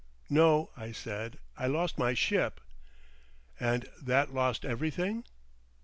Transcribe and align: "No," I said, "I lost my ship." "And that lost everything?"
"No," 0.31 0.71
I 0.75 0.93
said, 0.93 1.37
"I 1.55 1.67
lost 1.67 1.99
my 1.99 2.15
ship." 2.15 2.59
"And 3.59 3.85
that 4.01 4.33
lost 4.33 4.65
everything?" 4.65 5.25